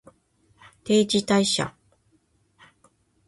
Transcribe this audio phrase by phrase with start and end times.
[0.83, 1.75] 定時退社